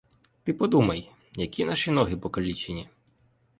Ти 0.43 0.53
подумай, 0.53 1.11
які 1.35 1.65
наші 1.65 1.91
ноги 1.91 2.17
покалічені. 2.17 2.89